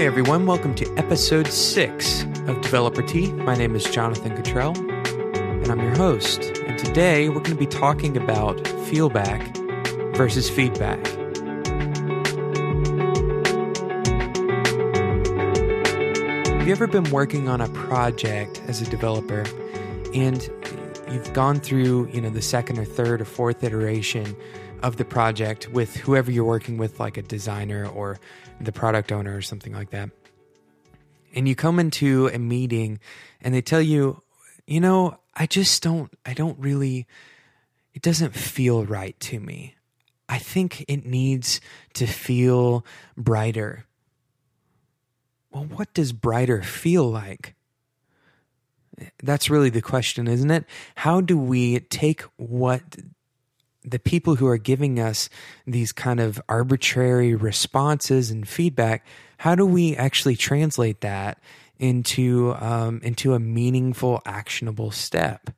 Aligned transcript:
Hey 0.00 0.06
everyone, 0.06 0.46
welcome 0.46 0.74
to 0.76 0.90
episode 0.96 1.48
six 1.48 2.22
of 2.46 2.62
Developer 2.62 3.02
Tea. 3.02 3.30
My 3.34 3.54
name 3.54 3.76
is 3.76 3.84
Jonathan 3.84 4.34
Cutrell, 4.34 4.74
and 4.74 5.70
I'm 5.70 5.78
your 5.78 5.94
host. 5.94 6.40
And 6.40 6.78
today 6.78 7.28
we're 7.28 7.40
going 7.40 7.50
to 7.50 7.54
be 7.54 7.66
talking 7.66 8.16
about 8.16 8.66
feelback 8.86 9.54
versus 10.16 10.48
feedback. 10.48 11.06
Have 16.46 16.66
you 16.66 16.72
ever 16.72 16.86
been 16.86 17.10
working 17.10 17.50
on 17.50 17.60
a 17.60 17.68
project 17.68 18.62
as 18.68 18.80
a 18.80 18.86
developer 18.86 19.44
and 20.14 20.48
you've 21.10 21.30
gone 21.34 21.60
through, 21.60 22.08
you 22.10 22.22
know, 22.22 22.30
the 22.30 22.40
second 22.40 22.78
or 22.78 22.86
third 22.86 23.20
or 23.20 23.26
fourth 23.26 23.62
iteration 23.62 24.34
of 24.82 24.96
the 24.96 25.04
project 25.04 25.68
with 25.68 25.96
whoever 25.96 26.30
you're 26.30 26.44
working 26.44 26.78
with, 26.78 27.00
like 27.00 27.16
a 27.16 27.22
designer 27.22 27.86
or 27.86 28.18
the 28.60 28.72
product 28.72 29.12
owner 29.12 29.36
or 29.36 29.42
something 29.42 29.72
like 29.72 29.90
that. 29.90 30.10
And 31.34 31.46
you 31.46 31.54
come 31.54 31.78
into 31.78 32.28
a 32.28 32.38
meeting 32.38 32.98
and 33.40 33.54
they 33.54 33.62
tell 33.62 33.80
you, 33.80 34.22
you 34.66 34.80
know, 34.80 35.18
I 35.34 35.46
just 35.46 35.82
don't, 35.82 36.12
I 36.26 36.34
don't 36.34 36.58
really, 36.58 37.06
it 37.94 38.02
doesn't 38.02 38.34
feel 38.34 38.84
right 38.84 39.18
to 39.20 39.40
me. 39.40 39.76
I 40.28 40.38
think 40.38 40.84
it 40.86 41.04
needs 41.04 41.60
to 41.94 42.06
feel 42.06 42.84
brighter. 43.16 43.86
Well, 45.50 45.64
what 45.64 45.92
does 45.94 46.12
brighter 46.12 46.62
feel 46.62 47.10
like? 47.10 47.54
That's 49.22 49.50
really 49.50 49.70
the 49.70 49.82
question, 49.82 50.28
isn't 50.28 50.50
it? 50.50 50.64
How 50.94 51.20
do 51.20 51.36
we 51.36 51.80
take 51.80 52.22
what 52.36 52.82
the 53.84 53.98
people 53.98 54.36
who 54.36 54.46
are 54.46 54.58
giving 54.58 55.00
us 55.00 55.28
these 55.66 55.92
kind 55.92 56.20
of 56.20 56.40
arbitrary 56.48 57.34
responses 57.34 58.30
and 58.30 58.46
feedback, 58.46 59.06
how 59.38 59.54
do 59.54 59.64
we 59.64 59.96
actually 59.96 60.36
translate 60.36 61.00
that 61.00 61.38
into 61.78 62.54
um, 62.58 63.00
into 63.02 63.34
a 63.34 63.38
meaningful, 63.38 64.20
actionable 64.26 64.90
step? 64.90 65.50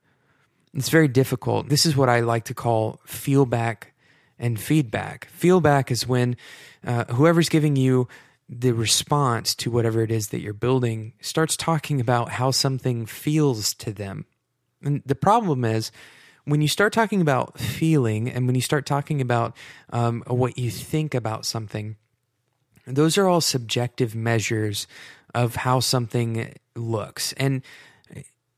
It's 0.75 0.89
very 0.89 1.09
difficult. 1.09 1.69
This 1.69 1.85
is 1.85 1.97
what 1.97 2.09
I 2.09 2.21
like 2.21 2.45
to 2.45 2.55
call 2.55 3.01
feelback 3.05 3.93
and 4.39 4.59
feedback. 4.59 5.27
Feelback 5.27 5.91
is 5.91 6.07
when 6.07 6.37
uh, 6.87 7.05
whoever's 7.07 7.49
giving 7.49 7.77
you 7.77 8.09
the 8.49 8.73
response 8.73 9.55
to 9.55 9.71
whatever 9.71 10.03
it 10.03 10.11
is 10.11 10.29
that 10.29 10.41
you're 10.41 10.53
building 10.53 11.13
starts 11.21 11.57
talking 11.57 12.01
about 12.01 12.31
how 12.31 12.51
something 12.51 13.07
feels 13.07 13.75
to 13.75 13.93
them. 13.93 14.27
And 14.83 15.03
the 15.07 15.15
problem 15.15 15.65
is 15.65 15.91
when 16.45 16.61
you 16.61 16.69
start 16.69 16.93
talking 16.93 17.21
about 17.21 17.59
feeling 17.59 18.29
and 18.29 18.47
when 18.47 18.55
you 18.55 18.61
start 18.61 18.87
talking 18.87 19.21
about 19.21 19.57
um, 19.91 20.23
what 20.27 20.59
you 20.59 20.71
think 20.71 21.15
about 21.15 21.47
something, 21.47 21.97
those 22.87 23.17
are 23.17 23.29
all 23.29 23.41
subjective 23.41 24.15
measures 24.15 24.87
of 25.35 25.57
how 25.57 25.81
something 25.81 26.55
looks. 26.75 27.33
And 27.35 27.63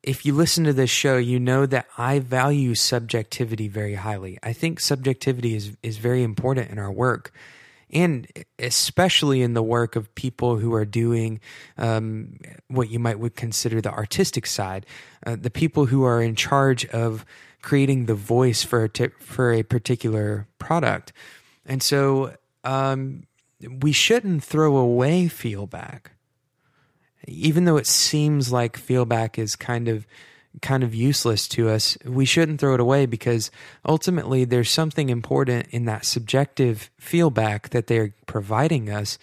if 0.03 0.27
you 0.27 0.35
listen 0.35 0.65
to 0.65 0.73
this 0.73 0.91
show, 0.91 1.17
you 1.17 1.39
know 1.39 1.67
that 1.67 1.87
I 1.97 2.19
value 2.19 2.75
subjectivity 2.75 3.69
very 3.69 3.95
highly. 3.95 4.39
I 4.43 4.53
think 4.53 4.81
subjectivity 4.81 5.55
is, 5.55 5.77
is 5.83 5.99
very 5.99 6.23
important 6.23 6.71
in 6.71 6.79
our 6.79 6.93
work 6.93 7.33
and 7.95 8.27
especially 8.59 9.41
in 9.41 9.55
the 9.55 9.63
work 9.63 9.95
of 9.95 10.15
people 10.17 10.57
who 10.57 10.75
are 10.75 10.85
doing 10.85 11.41
um, 11.79 12.37
what 12.69 12.91
you 12.91 12.99
might 12.99 13.21
would 13.21 13.37
consider 13.37 13.81
the 13.81 13.93
artistic 13.93 14.47
side, 14.47 14.85
uh, 15.25 15.37
the 15.41 15.51
people 15.51 15.87
who 15.87 16.05
are 16.05 16.21
in 16.21 16.35
charge 16.35 16.85
of 16.87 17.25
creating 17.63 18.07
the 18.07 18.15
voice 18.15 18.63
for 18.63 18.85
a 18.85 18.89
t- 18.89 19.09
for 19.21 19.53
a 19.53 19.63
particular 19.63 20.47
product, 20.59 21.13
and 21.65 21.83
so 21.83 22.35
um, 22.65 23.23
we 23.81 23.93
shouldn't 23.93 24.43
throw 24.43 24.77
away 24.77 25.29
feelback, 25.29 26.13
even 27.27 27.65
though 27.65 27.77
it 27.77 27.87
seems 27.87 28.53
like 28.53 28.77
feelback 28.77 29.39
is 29.39 29.57
kind 29.57 29.89
of 29.89 30.07
kind 30.63 30.83
of 30.83 30.95
useless 30.95 31.49
to 31.49 31.69
us, 31.69 31.99
we 32.05 32.25
shouldn't 32.25 32.61
throw 32.61 32.75
it 32.75 32.81
away 32.81 33.07
because 33.07 33.51
ultimately 33.85 34.45
there's 34.45 34.71
something 34.71 35.09
important 35.09 35.69
in 35.71 35.85
that 35.87 36.05
subjective 36.05 36.91
feelback 36.99 37.71
that 37.71 37.87
they're 37.87 38.15
providing 38.27 38.91
us 38.91 39.19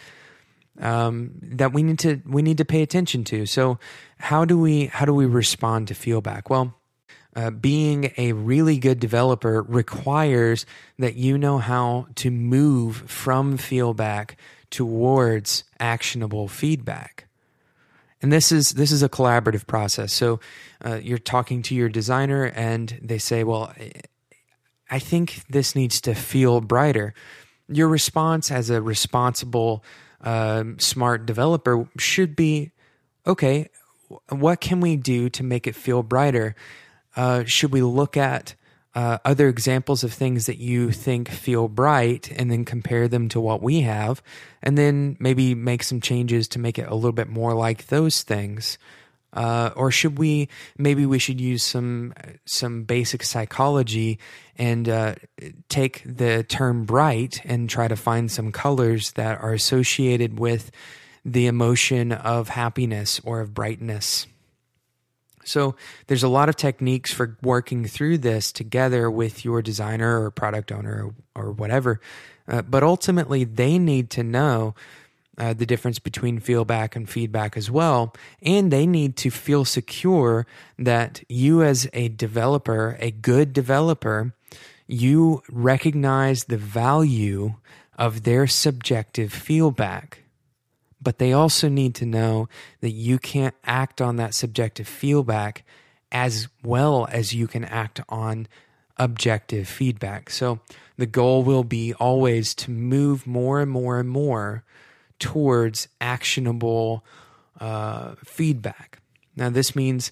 um, 0.79 1.31
that 1.41 1.73
we 1.73 1.83
need 1.83 2.00
to 2.00 2.22
we 2.25 2.41
need 2.41 2.57
to 2.57 2.66
pay 2.66 2.81
attention 2.81 3.23
to. 3.25 3.45
So 3.45 3.79
how 4.17 4.45
do 4.45 4.57
we 4.57 4.88
how 4.88 5.05
do 5.05 5.13
we 5.13 5.25
respond 5.25 5.88
to 5.89 5.94
feelback? 5.94 6.50
Well, 6.50 6.75
uh, 7.35 7.51
being 7.51 8.11
a 8.17 8.34
really 8.34 8.78
good 8.78 9.00
developer 9.00 9.61
requires 9.61 10.66
that 11.00 11.16
you 11.16 11.38
know 11.38 11.59
how 11.59 12.07
to 12.16 12.31
move 12.31 12.97
from 13.09 13.57
feelback 13.57 14.38
towards 14.69 15.63
actionable 15.79 16.47
feedback 16.47 17.28
and 18.21 18.31
this 18.31 18.51
is 18.51 18.71
this 18.71 18.91
is 18.91 19.03
a 19.03 19.09
collaborative 19.09 19.67
process. 19.67 20.13
So 20.13 20.39
uh, 20.85 20.95
you're 20.95 21.17
talking 21.17 21.61
to 21.63 21.75
your 21.75 21.89
designer 21.89 22.45
and 22.45 22.99
they 23.01 23.17
say 23.17 23.43
well 23.43 23.73
i 24.89 24.99
think 24.99 25.43
this 25.49 25.75
needs 25.75 26.01
to 26.01 26.13
feel 26.13 26.61
brighter. 26.61 27.13
Your 27.67 27.87
response 27.87 28.51
as 28.51 28.69
a 28.69 28.81
responsible 28.81 29.83
uh, 30.21 30.63
smart 30.77 31.25
developer 31.25 31.87
should 31.97 32.35
be 32.35 32.71
okay 33.25 33.69
what 34.29 34.61
can 34.61 34.79
we 34.81 34.95
do 34.95 35.29
to 35.29 35.43
make 35.43 35.67
it 35.67 35.75
feel 35.75 36.03
brighter? 36.03 36.55
Uh, 37.15 37.43
should 37.45 37.71
we 37.71 37.81
look 37.81 38.17
at 38.17 38.55
uh, 38.94 39.18
other 39.24 39.47
examples 39.47 40.03
of 40.03 40.12
things 40.12 40.47
that 40.47 40.57
you 40.57 40.91
think 40.91 41.29
feel 41.29 41.68
bright 41.68 42.31
and 42.31 42.52
then 42.52 42.66
compare 42.66 43.07
them 43.07 43.29
to 43.29 43.40
what 43.40 43.62
we 43.62 43.81
have 43.81 44.22
and 44.62 44.78
then 44.78 45.16
maybe 45.19 45.56
make 45.56 45.84
some 45.84 46.02
changes 46.02 46.47
to 46.50 46.59
make 46.59 46.78
it 46.78 46.88
a 46.90 46.96
little 46.96 47.13
bit 47.13 47.29
more 47.29 47.53
like 47.53 47.88
those 47.88 48.24
things. 48.24 48.78
Uh, 49.34 49.69
or 49.78 49.91
should 49.91 50.18
we 50.18 50.50
maybe 50.78 51.06
we 51.06 51.18
should 51.18 51.40
use 51.40 51.63
some 51.63 52.13
some 52.46 52.84
basic 52.84 53.24
psychology 53.24 54.19
and 54.57 54.90
uh, 54.90 55.16
take 55.69 56.03
the 56.06 56.44
term 56.44 56.84
bright 56.84 57.40
and 57.46 57.69
try 57.69 57.88
to 57.88 57.96
find 57.96 58.29
some 58.29 58.52
colors 58.52 59.13
that 59.13 59.41
are 59.41 59.53
associated 59.53 60.38
with 60.38 60.69
the 61.23 61.47
emotion 61.47 62.12
of 62.12 62.50
happiness 62.50 63.22
or 63.23 63.40
of 63.40 63.53
brightness 63.53 64.28
so 65.44 65.75
there's 66.07 66.24
a 66.24 66.29
lot 66.29 66.50
of 66.50 66.56
techniques 66.56 67.12
for 67.12 67.38
working 67.41 67.85
through 67.85 68.19
this 68.19 68.52
together 68.52 69.09
with 69.09 69.46
your 69.46 69.62
designer 69.62 70.24
or 70.24 70.31
product 70.31 70.72
owner 70.72 71.12
or, 71.35 71.44
or 71.44 71.52
whatever. 71.52 72.00
Uh, 72.47 72.62
but 72.62 72.84
ultimately, 72.84 73.44
they 73.44 73.78
need 73.78 74.09
to 74.12 74.24
know 74.24 74.75
uh, 75.38 75.53
the 75.53 75.66
difference 75.66 76.00
between 76.00 76.40
feelback 76.40 76.96
and 76.96 77.09
feedback 77.09 77.56
as 77.56 77.72
well. 77.72 78.13
And 78.41 78.72
they 78.72 78.85
need 78.85 79.16
to 79.18 79.31
feel 79.31 79.66
secure 79.66 80.46
that 80.78 81.24
you, 81.29 81.63
as 81.63 81.90
a 81.94 82.09
developer, 82.09 82.97
a 83.00 83.12
good 83.12 83.53
developer, 83.53 84.34
you 84.88 85.41
recognize 85.50 86.46
the 86.46 86.58
value 86.58 87.56
of 87.97 88.23
their 88.23 88.47
subjective 88.47 89.31
feelback 89.31 90.23
but 91.01 91.17
they 91.17 91.34
also 91.34 91.67
need 91.67 91.95
to 91.95 92.06
know 92.06 92.47
that 92.81 92.91
you 92.91 93.17
can't 93.17 93.56
act 93.63 94.01
on 94.01 94.17
that 94.17 94.34
subjective 94.34 94.88
feedback 94.88 95.63
as 96.12 96.47
well 96.63 97.07
as 97.12 97.34
you 97.34 97.47
can 97.47 97.63
act 97.66 98.01
on 98.09 98.47
objective 98.97 99.67
feedback. 99.67 100.29
So 100.29 100.59
the 100.97 101.06
goal 101.06 101.44
will 101.44 101.63
be 101.63 101.94
always 101.95 102.53
to 102.56 102.72
move 102.72 103.25
more 103.25 103.61
and 103.61 103.72
more 103.72 104.00
and 104.00 104.09
more 104.09 104.63
towards 105.19 105.88
actionable 106.00 107.03
uh, 107.59 108.16
feedback. 108.23 109.00
Now, 109.35 109.50
this 109.50 109.75
means 109.75 110.11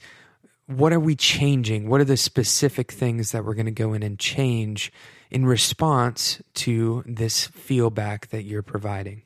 what 0.66 0.94
are 0.94 1.00
we 1.00 1.16
changing? 1.16 1.90
What 1.90 2.00
are 2.00 2.06
the 2.06 2.18
specific 2.18 2.92
things 2.92 3.32
that 3.32 3.44
we're 3.44 3.56
going 3.56 3.66
to 3.66 3.72
go 3.72 3.94
in 3.94 4.04
and 4.04 4.18
change 4.20 4.94
in 5.32 5.46
response 5.46 6.42
to 6.54 7.04
this 7.06 7.48
feedback 7.48 8.28
that 8.30 8.44
you're 8.44 8.62
providing? 8.62 9.24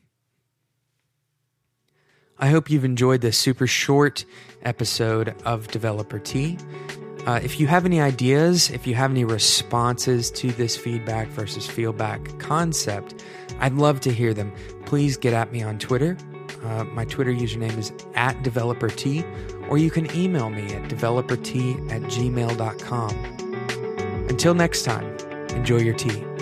I 2.38 2.48
hope 2.48 2.68
you've 2.68 2.84
enjoyed 2.84 3.20
this 3.20 3.38
super 3.38 3.66
short 3.66 4.24
episode 4.62 5.34
of 5.44 5.68
Developer 5.68 6.18
Tea. 6.18 6.58
Uh, 7.26 7.40
if 7.42 7.58
you 7.60 7.66
have 7.66 7.86
any 7.86 8.00
ideas, 8.00 8.70
if 8.70 8.86
you 8.86 8.94
have 8.94 9.10
any 9.10 9.24
responses 9.24 10.30
to 10.32 10.50
this 10.52 10.76
feedback 10.76 11.28
versus 11.28 11.66
feedback 11.66 12.38
concept, 12.38 13.24
I'd 13.60 13.74
love 13.74 14.00
to 14.00 14.12
hear 14.12 14.34
them. 14.34 14.52
Please 14.84 15.16
get 15.16 15.32
at 15.32 15.52
me 15.52 15.62
on 15.62 15.78
Twitter. 15.78 16.16
Uh, 16.64 16.84
my 16.84 17.04
Twitter 17.04 17.32
username 17.32 17.78
is 17.78 17.92
at 18.14 18.36
developertea, 18.42 19.24
or 19.70 19.78
you 19.78 19.90
can 19.90 20.14
email 20.16 20.50
me 20.50 20.74
at 20.74 20.90
developertea 20.90 21.90
at 21.90 22.02
gmail.com. 22.02 23.10
Until 24.28 24.54
next 24.54 24.82
time, 24.82 25.04
enjoy 25.50 25.78
your 25.78 25.94
tea. 25.94 26.33